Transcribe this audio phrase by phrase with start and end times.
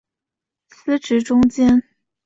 [0.67, 1.83] 司职中坚。